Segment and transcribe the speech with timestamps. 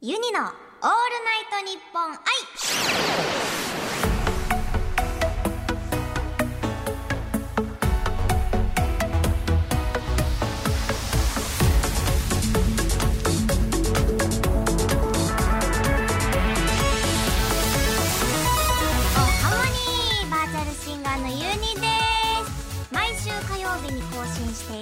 [0.00, 0.54] ユニのオールナイ
[1.50, 3.27] トニッポン愛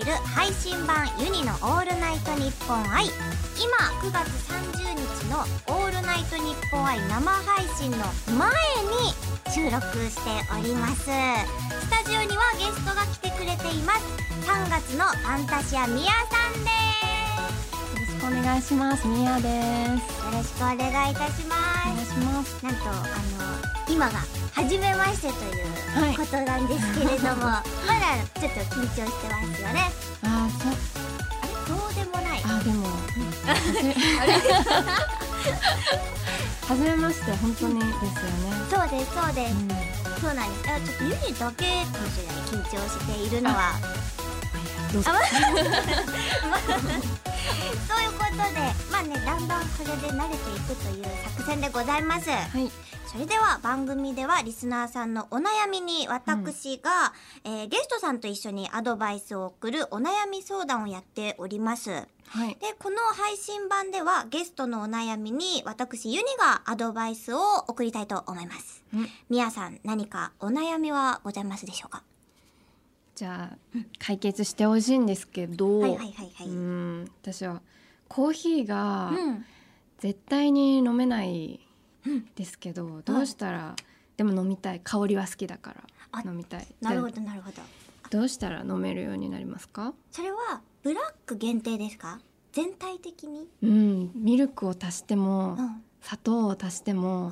[0.07, 3.07] る配信版ユニのオールナイトニッポン愛
[3.59, 7.99] 今9月30日のオールナイトニッポン愛生配信の
[8.39, 8.47] 前
[8.87, 9.11] に
[9.51, 14.07] 収録しておりますスタジオにはゲストが来てくれています
[14.49, 17.07] 3月のファンタシアミヤさんです
[17.99, 19.07] よろしくお願いします。
[19.07, 20.25] みやです。
[20.25, 22.65] よろしくお願いいたしますお願いします。
[22.65, 24.19] なんとあの今が
[24.57, 25.35] 初めましてと
[26.01, 29.93] はいいうことなんですけれども、 まだちょっと緊張してますよね
[30.25, 30.73] あー、そう、
[31.43, 32.89] あれどうでもないあー、でも。
[36.67, 38.03] はじめまして、本当にですよね。
[38.71, 39.69] そうですそうです、うん。
[40.21, 43.79] そうなんですあちょっとユニだけかもしれない緊張しているのは
[44.93, 45.15] どうぞあ。
[47.87, 48.41] そういうことで
[48.91, 51.05] まあねだんだんこれで慣れていくという
[51.37, 52.73] 作戦でございますはい。
[53.07, 57.13] それでは番組ではリスナーさんのお悩みに私が、
[57.45, 61.91] えーゲストさんと一緒にアドバイスを送るお悩み相談をやっております。
[61.91, 62.05] は
[62.47, 62.57] い。
[62.61, 68.85] で、この配信版ではゲストのお悩みに私ユニがアドバイスを送りたいと思います。
[68.93, 72.03] うんみやさん何かお悩みはございますでしょうか？
[73.15, 75.81] じゃあ、解決してほしいんですけど。
[75.81, 76.47] はいはいはいはい。
[76.49, 77.03] ううん。
[77.05, 77.63] ん、私は。
[78.09, 79.11] コーヒーが
[79.99, 81.66] 絶対に飲めないうん
[82.35, 83.75] ですけど、どうしたら。
[84.17, 85.75] でも飲みたい、香りは好きだか
[86.13, 86.31] あら。
[86.31, 86.67] 飲みたい。
[86.81, 87.61] なるほどなるほど。
[87.61, 87.65] あ
[88.09, 89.93] どうしたら飲めるようになりますか？
[90.11, 92.21] それはブラック限定ですか？
[92.53, 93.49] 全体的に？
[93.63, 95.83] うん、ミルクを足しても、うん。
[96.01, 97.31] 砂糖を足しても、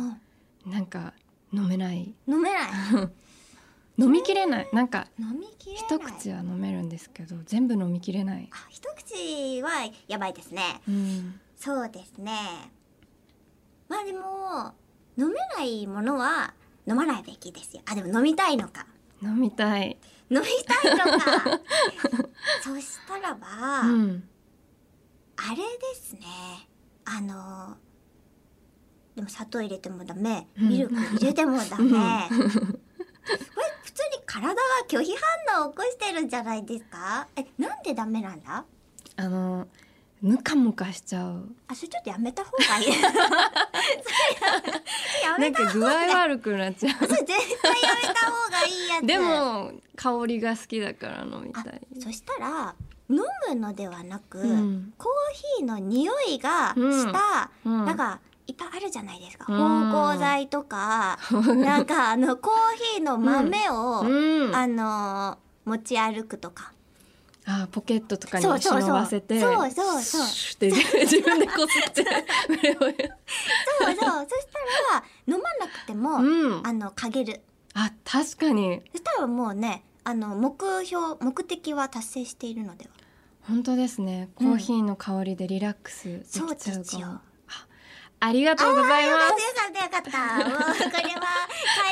[0.66, 0.72] うん。
[0.72, 1.14] なんか
[1.52, 2.70] 飲めない飲めない？
[3.96, 5.82] 飲みきれないなんか飲みきれない。
[5.84, 10.80] 一口は飲めるんですけど全部飲みきれない、あ、一口はやばいですね。
[10.88, 12.32] うん、そうですね。
[13.88, 14.74] まあでも、
[15.16, 16.54] 飲めないものは
[16.88, 17.82] 飲まないべきですよ。
[17.86, 18.86] あ、でも飲みたいのか。
[19.22, 19.96] 飲みたい、
[20.30, 21.60] 飲みたいのか。
[22.62, 24.28] そしたらば、うん、
[25.36, 26.20] あれですね。
[27.04, 27.76] あの、
[29.14, 30.48] でも砂糖入れてもダメ。
[30.58, 31.84] うんミルク入れてもダメ。
[31.84, 35.14] うんこれ普通に体が拒否
[35.48, 38.64] 反応を起こしてるんじゃないですかえ、なんでダメなんだ？
[39.16, 39.66] あの
[40.22, 41.54] ムカムカしちゃう。
[41.68, 42.86] あ、それちょっとやめた方がいい。
[45.38, 47.38] なんか具合悪くなっちゃそれ絶対や
[48.08, 49.04] めた方がいいやつ。
[49.04, 52.74] うでも香りが好きだから飲みたあい、そしたら
[53.10, 54.94] 飲むのではなく、うん。
[54.96, 57.84] コーヒーの匂いがした、うん。
[57.84, 59.46] なんかいっぱいあるじゃないですか。
[59.48, 59.90] うん。
[59.90, 62.54] 芳香剤とか、なんかあのコー
[62.96, 66.72] ヒーの豆を、うん、あの持ち歩くとか。
[67.46, 70.26] あポケットとかに忍ばせてそうそうそう。
[70.26, 70.70] シュッて
[71.04, 72.14] 自分でこすってそう
[72.78, 72.94] そう。
[72.96, 76.66] そしたら飲まなくても、うん。
[76.66, 77.42] あのかげる。
[77.74, 78.80] あ確かに。
[78.92, 82.90] そしたらもうね、あの目標目的は達成しているのでは。
[83.42, 84.30] 本当ですね。
[84.36, 87.22] コーヒーの香りでリラックスできちゃうかも、あ
[88.20, 89.54] ありがとうございます。
[89.72, 90.48] たよかったよかった。
[90.48, 91.48] もうこれは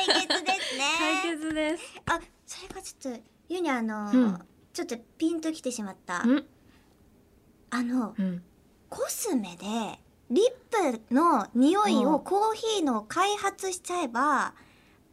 [0.07, 0.83] 解決ですね。
[1.21, 1.83] 解決です。
[2.07, 6.23] あ、それがちょっと、ゆにあの、うんちょっとピンときてしまった。
[6.25, 6.45] うん。
[7.69, 8.43] あの、うん。
[8.89, 9.65] コスメで、
[10.31, 12.13] リップの匂いうん。
[12.13, 14.53] をコーヒーの開発しちゃえば、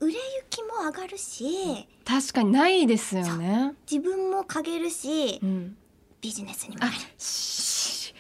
[0.01, 3.75] 売れ行きも上がるし、確かにないですよね。
[3.91, 5.77] 自分もかげるしう、ん。
[6.23, 6.97] ビジネスにもなある。
[7.19, 8.15] し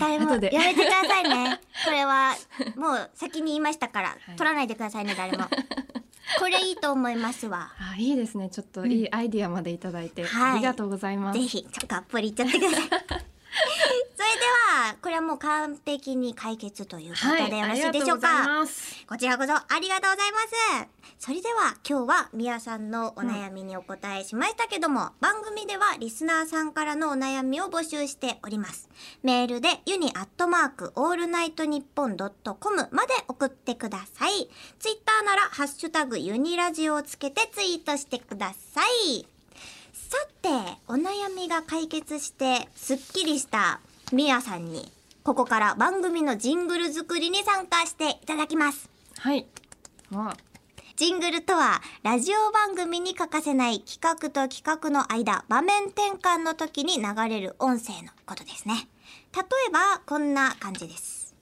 [0.00, 1.60] 伝えもやめてくださいね。
[1.84, 2.34] これは、
[2.76, 4.36] もう先に言いましたから、はい。
[4.36, 5.44] 取らないでくださいね、誰も。
[6.38, 7.72] これいいと思いますわ。
[7.78, 8.48] あいいですね。
[8.50, 10.52] ちょっといいアイディアまでいただいて、はい。
[10.52, 11.38] ありがとうございます。
[11.38, 13.19] ぜひ、ちょっとがっぽり言っちゃってください。
[14.50, 18.66] では、これはもう完璧に解決ということでよろしいでしょうがとうございか、
[19.06, 20.88] こちらこそありがとうございます。
[21.18, 28.88] それでは今日はみやさんのお悩みにお答えしましたけども、番組ではリスナーさんからのお悩みを募集しております。
[29.22, 34.50] メールでユニアットマークオールナイトニッポンドットコムまで送ってください。
[34.80, 39.26] ツイッターならハッシュタグユニラジオをつけてツイートしてください。
[39.92, 40.48] さて、
[40.88, 43.80] お悩みが解決してすっきりした
[44.12, 44.90] みあさんに
[45.22, 48.90] ここから番組のジングル作りに参加していただきます。
[49.18, 49.46] はい。
[50.12, 50.36] わ
[50.96, 58.88] ジングルとはラジオ番組に欠かせない企画と企画の間場面転換の時に流れる音声のことですね。
[59.34, 61.36] 例えばこんな感じです。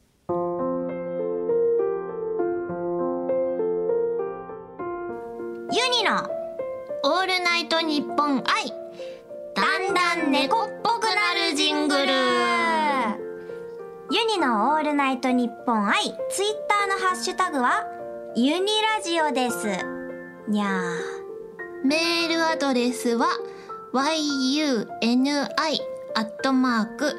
[5.71, 6.29] ユニの
[7.05, 8.73] オールナイトニッポン愛
[9.59, 12.03] だんだん猫っぽくなるジングル。
[14.11, 17.85] ユニのオールナイトニッポン愛ツイッターのハッシュタグは
[18.37, 19.67] ユニラジオです。
[20.47, 20.71] にゃー。
[21.85, 23.27] メールアドレスは
[23.93, 24.87] yuni
[26.15, 27.17] アットマーク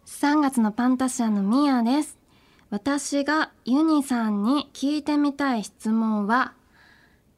[0.05, 2.17] 3月のパンタシアのミヤです
[2.69, 6.53] 私がユニさんに聞いてみたい質問は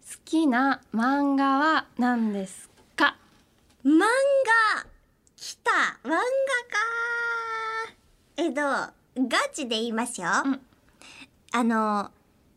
[0.07, 3.17] 好きな漫画は何ですか？
[3.83, 4.01] 漫
[4.83, 4.94] 画
[5.45, 5.71] 来た
[6.03, 6.23] 漫画か
[8.37, 8.61] えっと、
[9.29, 10.27] ガチで言いますよ。
[10.43, 10.59] うん
[11.51, 12.09] あの、青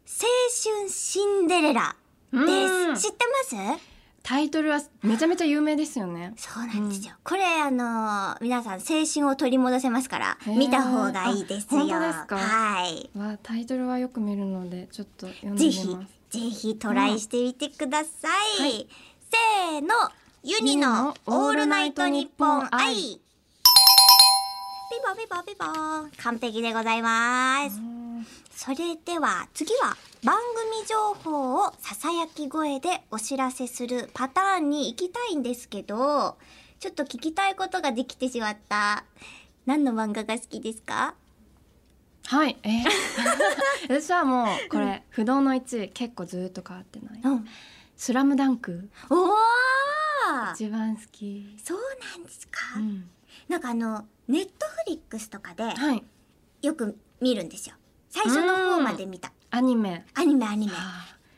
[0.06, 1.94] 春シンデレラ
[2.32, 3.10] うんです。
[3.10, 3.82] 知ってます？
[4.22, 7.12] タイトルはめちゃめちゃ有名ですよねそうなんですよ。
[7.24, 11.80] これあの皆さん青春を取り戻せますから見た方がいいですよ。
[11.80, 12.38] あ本当ですか？
[12.38, 13.10] はい。
[13.18, 18.62] わタイトルはよく見るのでちょっと読んでぜひみますぜひトライしてみてください。
[18.62, 18.88] はい
[19.30, 19.88] せーの、
[20.50, 22.94] ユニのオールナイトニッポン愛。
[22.94, 23.20] ピ
[25.06, 25.66] ボピボピボ
[26.22, 27.78] 完璧でございます。
[28.50, 30.36] それでは次は番
[30.72, 36.38] 組情報をささやき声でお知らせするパターンに行きたいんですけど、
[36.80, 39.04] ちょっと聞きたいことができてしまった。
[39.66, 41.12] 何の漫画が好きですか？
[42.26, 42.84] はいえー
[43.88, 47.48] 私はもうこれ不動の1位結構ずっと変わってないうん。
[47.96, 49.28] スラムダンクおー
[50.54, 51.78] 一番好き、そう
[52.16, 53.08] なんですか、うん、
[53.48, 56.04] なんかあの、ネットフリックスとかではい。
[56.62, 57.74] よく見るんですよ。
[58.10, 59.32] 最初の方まで見た。
[59.50, 60.04] アニメ。
[60.14, 60.72] アニメアニメ。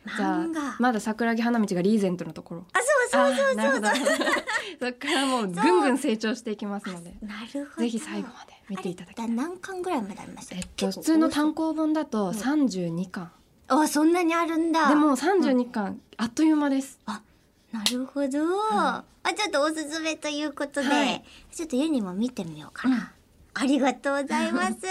[0.07, 0.61] 漫画。
[0.71, 2.65] あまだ桜木花道がリーゼントのところ。
[2.73, 2.79] あ、
[3.11, 3.89] そうそうそうあーなるほど。
[4.81, 7.15] そっからもうぐんぐん成長していきますので。
[7.21, 7.83] なるほど。
[7.83, 9.31] ぜひ最後まで見ていただきたい。
[9.31, 10.57] 何巻ぐらいまでありました？
[10.57, 13.31] えっと普通の単行本だと32巻、
[13.69, 14.89] あ、そんなにあるんだ。
[14.89, 16.99] でも32巻、あっという間です。
[17.05, 17.21] あ、
[17.73, 18.39] なるほど。
[18.47, 22.97] はあ、ちょっとおすすめということで、はいちょっとユニも見てみようかな。
[22.97, 23.09] うん
[23.53, 24.81] ありがとうございます。
[24.83, 24.89] で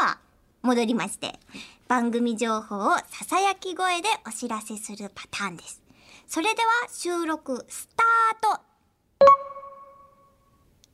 [0.00, 0.18] は、
[0.62, 1.38] 戻りまして、
[1.86, 5.80] 番組情報をささやき声でお知らせするパターンです。
[6.26, 8.60] それでは収録スタート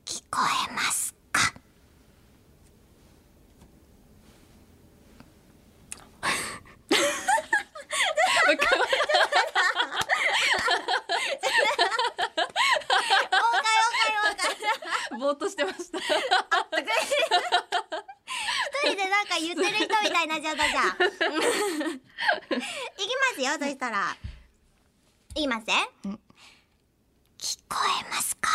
[0.05, 0.41] 聞こ
[0.71, 1.41] えますか
[8.45, 9.01] わかるわか
[14.11, 14.49] るわか
[15.11, 15.14] る。
[15.25, 16.05] ぼーっとしてました一
[18.83, 20.89] 人でなんか言ってる人みたいになっちゃったじゃん。
[20.89, 21.01] いき
[23.17, 24.15] ますよ、そしたら。
[25.35, 25.89] 言いますね。
[26.05, 26.13] うん？
[27.39, 28.51] 聞こえますか？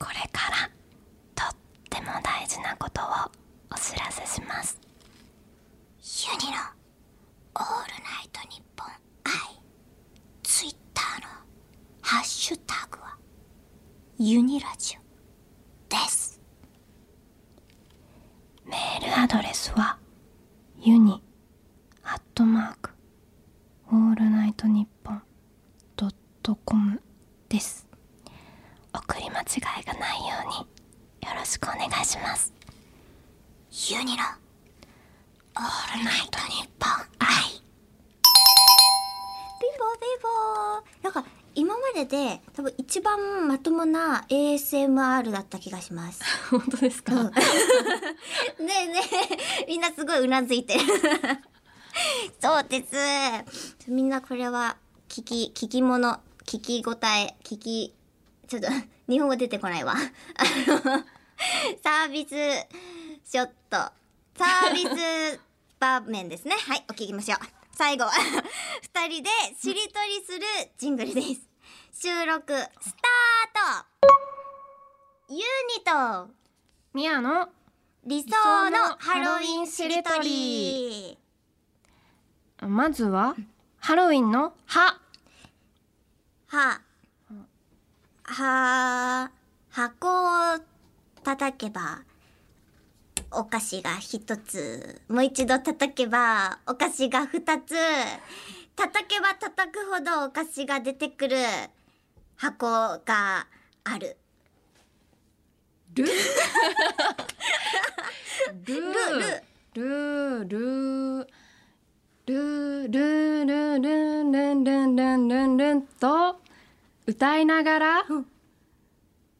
[0.00, 0.68] これから
[1.36, 1.56] とっ
[1.88, 3.04] ても大事なことを
[3.72, 4.76] お知らせします
[6.28, 6.58] ユニの
[7.54, 8.88] オールナイトニッポン
[9.22, 9.30] i。
[10.42, 11.28] ツイッターの
[12.02, 12.77] ハッシュタグ
[14.20, 15.00] ユニラジオ
[15.88, 16.40] です。
[18.66, 19.96] メールアドレスは
[20.80, 21.22] ユニ
[22.02, 22.90] アットマーク
[23.92, 25.22] オールナイトニッポン
[25.94, 27.00] ドットコム
[27.48, 27.86] です
[28.92, 32.52] 送り間違いがないようによろしくお願いします
[33.92, 34.22] ユニの
[35.56, 37.28] オールナイトニッポン愛。
[39.60, 40.06] ピボピ
[41.02, 41.24] ボなんか
[41.58, 46.22] 今までで多分一番まともな ASMR だった気がします。
[46.50, 47.32] 本当ですか、うん
[48.64, 49.00] ねえね
[49.66, 50.80] え、 みんなすごいうなずいてる。
[52.40, 53.90] そうです。
[53.90, 54.76] みんなこれは
[55.08, 57.92] 聞き、聞き物、聞き応え、聞き、
[58.46, 58.68] ちょっと
[59.08, 59.96] 日本語出てこないわ。
[61.82, 62.36] サービス
[63.28, 63.76] ショット
[64.38, 65.40] サービス
[65.80, 66.54] 場面ですね。
[66.54, 67.57] はい、お聞きましょう。
[67.78, 68.06] 最後。
[68.06, 68.10] は
[68.82, 70.44] 二人でしりとりする
[70.76, 71.48] ジングルです。
[71.92, 73.84] 収録、スター
[75.28, 75.32] ト。
[75.32, 76.28] ユニと。
[76.92, 77.48] ミヤの。
[78.04, 81.16] 理想のハロウィンしりとり。
[82.62, 83.36] まずは
[83.78, 85.00] ハロウィンのは。
[86.48, 86.80] は、
[88.24, 89.30] は、
[89.70, 90.58] 箱を
[91.22, 92.02] 叩けば、
[93.30, 95.00] お菓子が一つ。
[95.08, 97.74] もう一度叩けば、お菓子が二つ。
[98.74, 101.36] 叩けば叩くほどお菓子が出てくる
[102.36, 102.66] 箱
[103.04, 103.46] が
[103.84, 104.16] ある。
[105.94, 106.04] ル
[108.64, 109.42] ルル
[109.74, 111.26] ルルル
[112.26, 116.40] ルルルルルンルンルンルンルンと
[117.06, 118.26] 歌いながらうん。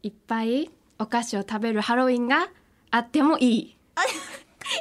[0.02, 2.48] いっぱいお菓子を食べるハロウィンが
[2.90, 3.77] あってもいい。
[3.98, 4.04] あ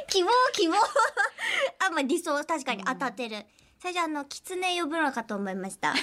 [0.08, 3.44] 希望希望あ、まあ、理想確かに当たってる。
[3.80, 5.94] 最初あの、狐呼ぶのかと思いました。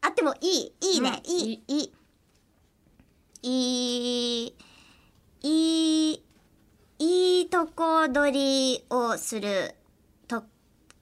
[0.00, 1.92] あってもいい、いいね、うんいい、いい。
[3.42, 4.54] いい、
[5.42, 6.22] いい、
[6.98, 8.32] いいとこ取
[8.76, 9.74] りをする
[10.26, 10.42] と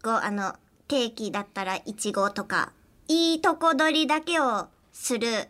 [0.03, 0.57] こ、あの、
[0.89, 2.73] ケーキだったらいちごとか、
[3.09, 5.49] いいとこ取りだけをする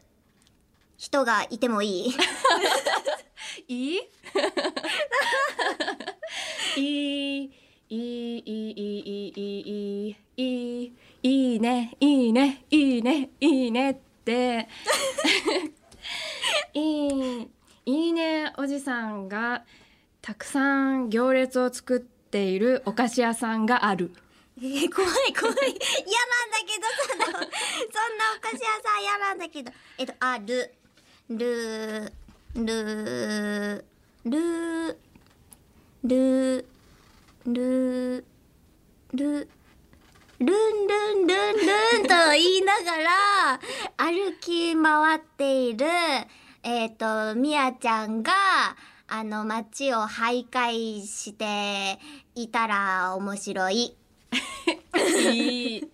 [1.02, 2.14] 人がいてもいい。
[3.66, 4.00] いい？
[6.76, 7.50] いい
[7.90, 10.46] いいいいいいい
[10.84, 10.92] い
[11.24, 13.94] いいねいいねいいねいいねっ
[14.24, 14.68] て
[16.72, 17.48] いい
[17.84, 19.64] いいねおじさんが
[20.22, 24.14] たくさん行列を作っているお菓子屋さんがある。
[24.56, 25.56] えー怖い怖い。
[25.56, 27.48] 嫌なんだけど、そんな、そんな
[28.38, 29.72] お菓子屋さん嫌なんだけど。
[29.98, 30.74] えっと、ある、
[31.30, 32.12] る、
[32.54, 33.84] る、
[34.24, 34.98] る、
[36.04, 36.66] る、
[37.46, 38.24] る、
[39.14, 39.48] る、
[40.40, 43.60] ルンルンルンルンと言いながら
[43.96, 45.86] 歩き回っている、
[46.64, 48.32] えっ、と、みやちゃんが、
[49.06, 52.00] あの、街を徘徊して
[52.34, 53.96] いたら面白い。
[55.30, 55.88] いい。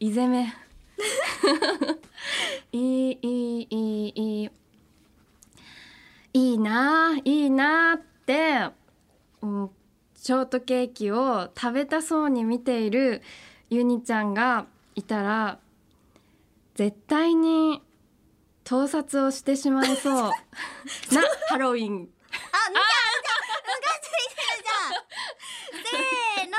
[0.00, 0.52] いぜめ。
[2.72, 4.50] いい、いい、いい、いい。
[6.32, 8.68] いいなあ、いいなあって、
[9.42, 9.70] うん
[10.22, 13.22] ショートケーキを食べたそうに見ている
[13.70, 15.58] ユニちゃんがいたら、
[16.74, 17.80] 絶対に
[18.64, 20.14] 盗撮をしてしまいそう
[21.14, 21.94] なハロウィン。
[21.94, 25.96] あ、むか、むか、むかついてるじゃん。
[26.36, 26.56] せーの、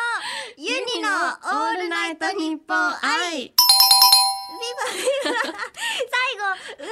[0.57, 3.53] ユニのオールナイトニッポン愛。
[5.23, 6.87] 最後、運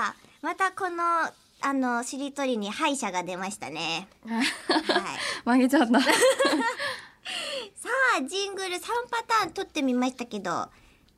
[0.00, 1.02] が、またこの、
[1.64, 4.08] あの、しりとりに敗者が出ましたね。
[4.26, 4.46] はい。
[5.44, 6.00] 曲げちゃった。
[6.00, 6.08] さ
[8.18, 10.68] あ、ジングル3パターン撮ってみましたけど、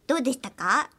[0.07, 0.91] どうでしたか？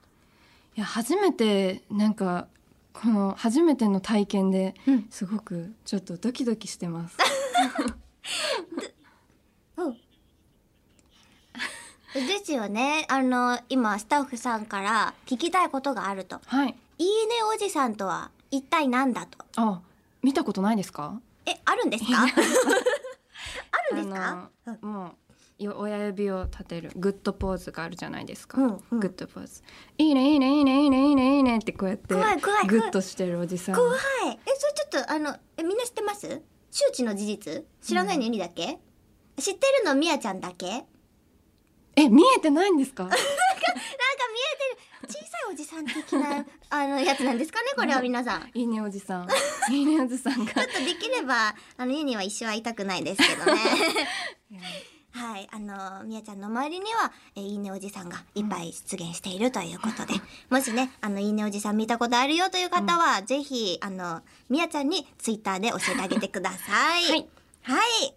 [0.76, 2.48] いや初めてなんか
[2.92, 7.16] この初めての体験でうんすごくちょっとドキドキしてます。
[7.80, 8.86] うん。
[12.16, 13.06] ですよね。
[13.10, 16.40] あの、今、スタッフさんから聞きたいことがあると。
[16.46, 16.76] はい。
[16.98, 19.38] いいねおじさんとは一体なんだと。
[19.58, 19.82] あ、
[20.24, 21.20] 見たことないですか？
[21.46, 22.24] え、あるんですか？
[22.24, 24.50] あるんですか？
[24.66, 25.06] あのも
[25.60, 28.62] うよ親指を立てるグッドポーズがあるじゃないですか。
[28.62, 29.62] うんうんグッドポーズ。
[29.98, 33.76] いいねいいねいいねいいねいいねいいねってこうやって怖い怖いグッとしてるおじさん。
[33.76, 33.98] 怖い。
[33.98, 36.42] え、それちょっと、あの、え、みんな知ってます？
[36.72, 37.66] 周知の事実？
[37.82, 38.80] 知らないのユニだけ、
[39.38, 40.86] 知ってるのみあちゃんだけ？
[41.96, 43.06] え見えてないんですか？
[43.10, 44.78] 見えてる。
[45.08, 48.52] 小さいおじさん的な、 あの、やつなんですかねこれは皆さん。
[48.54, 49.28] いいねおじさん。
[49.72, 53.60] いいねおじさんが ちょっとできれば、あの、ユニは一生会いたくないですけどね。
[55.14, 55.48] はい。
[55.52, 60.16] あの、みやちゃんの周りには、えいいねおじさんがいっぱい出現しているということで、
[60.50, 67.04] もしね、あの、いいねおじさん見たことあるよという方は、ぜひ、あの、みやちゃんにツイッターで教えてあげてください。
[67.12, 67.30] はい。
[67.62, 68.16] はい。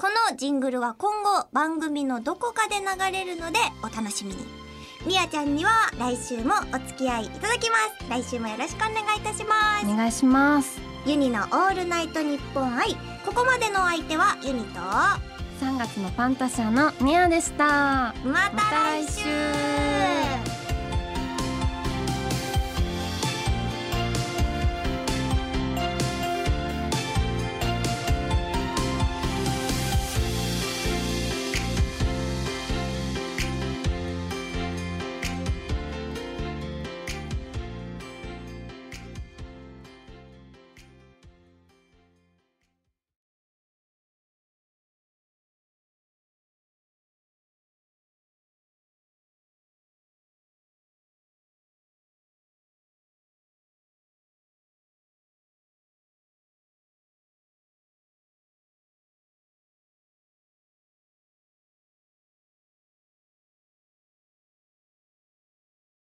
[0.00, 4.46] このジングルは今後番組のどこかで流れるのでお楽しみに。
[5.04, 8.08] みやちゃんには来週もお付き合いいただきます。
[8.08, 9.86] 来週もよろしくお願いいたします。
[9.86, 10.80] お願いします。
[11.04, 12.94] ユニのオールナイトニッポン愛。
[13.26, 18.14] ここまでのお相手はユニと、3月のパンタシャのミヤでした。
[18.24, 20.57] また来週